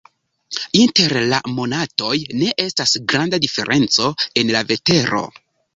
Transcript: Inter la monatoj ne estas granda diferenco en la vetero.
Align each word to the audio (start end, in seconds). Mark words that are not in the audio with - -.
Inter 0.79 1.13
la 1.33 1.41
monatoj 1.59 2.15
ne 2.41 2.49
estas 2.67 2.97
granda 3.15 3.45
diferenco 3.47 4.13
en 4.43 4.55
la 4.59 4.69
vetero. 4.73 5.27